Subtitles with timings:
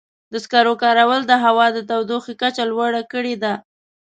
[0.31, 3.53] د سکرو کارول د هوا د تودوخې کچه لوړه کړې ده.